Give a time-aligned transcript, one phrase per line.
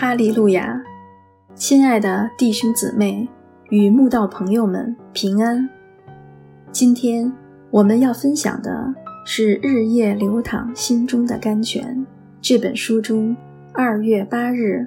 [0.00, 0.80] 哈利路亚！
[1.56, 3.28] 亲爱的弟兄姊妹
[3.70, 5.68] 与慕道朋友们平安。
[6.70, 7.32] 今天
[7.68, 8.94] 我们要分享的
[9.26, 11.82] 是《日夜流淌心中的甘泉》
[12.40, 13.36] 这本书中
[13.72, 14.86] 二月八日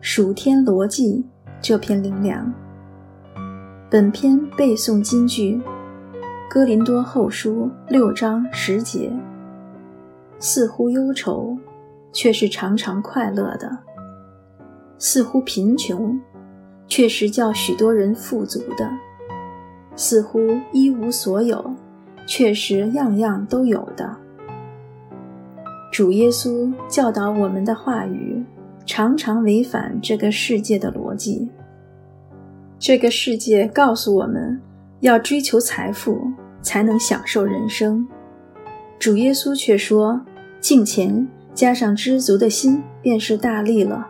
[0.00, 1.26] 暑天逻辑》
[1.60, 2.50] 这篇灵粮。
[3.90, 5.56] 本篇背诵金句：
[6.48, 9.12] 《哥林多后书》六章十节。
[10.38, 11.58] 似乎忧愁，
[12.14, 13.80] 却是常常快乐的。
[14.98, 16.20] 似乎贫穷，
[16.88, 18.86] 却是叫许多人富足的；
[19.94, 20.40] 似乎
[20.72, 21.74] 一无所有，
[22.26, 24.16] 却是样样都有的。
[25.92, 28.44] 主耶稣教导我们的话语，
[28.84, 31.48] 常常违反这个世界的逻辑。
[32.78, 34.60] 这个世界告诉我们
[35.00, 36.20] 要追求财富
[36.60, 38.06] 才能享受人生，
[38.98, 40.20] 主耶稣却说
[40.60, 44.08] ：“敬钱加上知足的心，便是大利了。”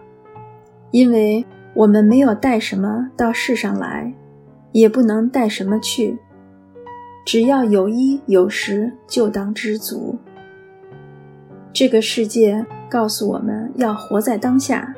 [0.91, 1.44] 因为
[1.75, 4.12] 我们没有带什么到世上来，
[4.72, 6.19] 也不能带什么去。
[7.27, 10.19] 只要有衣有食，就当知足。
[11.72, 14.94] 这个世界告诉我们要活在当下，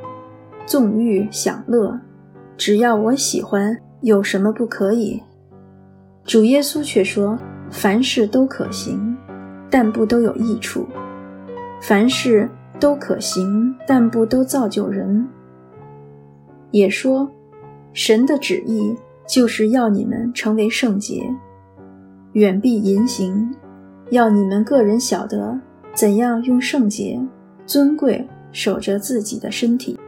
[0.64, 1.98] 纵欲享乐。
[2.56, 5.22] 只要我喜欢，有什么不可以？
[6.24, 7.36] 主耶稣却说：
[7.70, 9.16] 凡事都可行，
[9.68, 10.86] 但不都有益处；
[11.82, 15.26] 凡事都可行，但不都造就人。
[16.70, 17.28] 也说，
[17.92, 18.94] 神的旨意
[19.26, 21.22] 就是要你们成为圣洁，
[22.32, 23.54] 远避淫行，
[24.10, 25.60] 要你们个人晓得
[25.92, 27.20] 怎样用圣洁、
[27.66, 29.98] 尊贵守着自己的身体。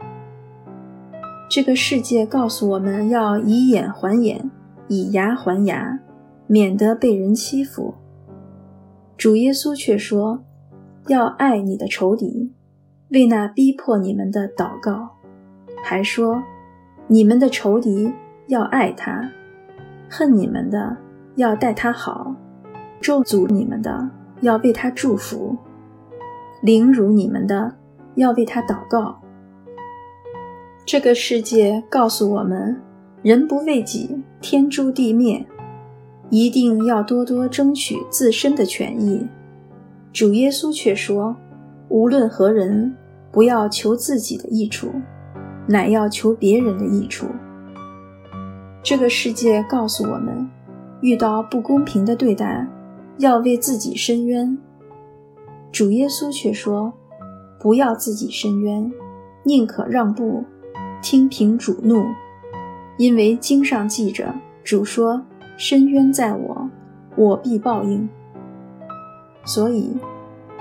[1.49, 4.49] 这个世界告诉我们要以眼还眼，
[4.87, 5.99] 以牙还牙，
[6.47, 7.93] 免得被人欺负。
[9.17, 10.43] 主耶稣却说，
[11.07, 12.51] 要爱你的仇敌，
[13.09, 15.09] 为那逼迫你们的祷告，
[15.83, 16.41] 还说。
[17.13, 18.11] 你们的仇敌
[18.47, 19.29] 要爱他，
[20.09, 20.97] 恨你们的
[21.35, 22.35] 要待他好，
[22.99, 24.09] 咒诅你们的
[24.41, 25.55] 要为他祝福，
[26.63, 27.75] 凌辱你们的
[28.15, 29.21] 要为他祷告。
[30.87, 32.81] 这个世界告诉我们：
[33.21, 35.45] 人不为己，天诛地灭，
[36.31, 39.27] 一定要多多争取自身的权益。
[40.11, 41.35] 主耶稣却说：
[41.89, 42.95] 无论何人，
[43.31, 44.89] 不要求自己的益处。
[45.67, 47.27] 乃要求别人的益处。
[48.81, 50.49] 这个世界告诉我们，
[51.01, 52.67] 遇到不公平的对待，
[53.17, 54.57] 要为自己伸冤。
[55.71, 56.93] 主耶稣却说
[57.59, 58.91] ：“不要自己伸冤，
[59.43, 60.43] 宁可让步，
[61.01, 62.05] 听凭主怒，
[62.97, 65.23] 因为经上记着，主说
[65.57, 66.69] ：‘伸冤在我，
[67.15, 68.07] 我必报应。’
[69.45, 69.97] 所以，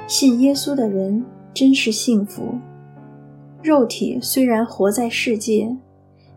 [0.07, 2.59] 信耶稣的人真是幸福。”
[3.63, 5.77] 肉体虽然活在世界，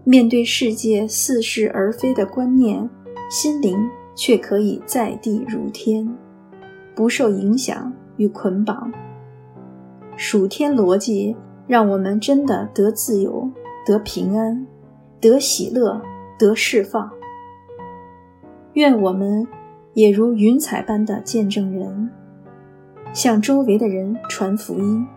[0.04, 2.88] 面对世界似是而非的观念，
[3.32, 3.76] 心灵
[4.16, 6.08] 却可以在地如天，
[6.94, 8.92] 不受影响与捆绑。
[10.16, 13.50] 属天逻辑让我们真的得自由、
[13.88, 14.68] 得平安、
[15.20, 16.00] 得喜乐、
[16.38, 17.12] 得释放。
[18.74, 19.48] 愿我们
[19.96, 22.12] 也如云彩般的见证人，
[23.14, 25.08] 向周围的人传福音，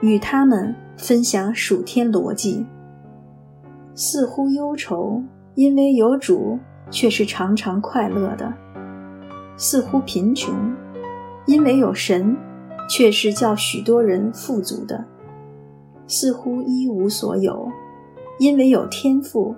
[0.00, 0.74] 与他们。
[0.98, 2.66] 分享属天逻辑，
[3.94, 5.22] 似乎忧愁，
[5.54, 6.58] 因为有主，
[6.90, 8.52] 却是常常快乐的；
[9.56, 10.52] 似乎贫穷，
[11.46, 12.36] 因为有神，
[12.90, 15.04] 却是叫许多人富足的；
[16.08, 17.70] 似乎一无所有，
[18.40, 19.54] 因为有天赋，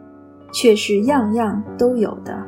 [0.52, 2.38] 却是样样都有的。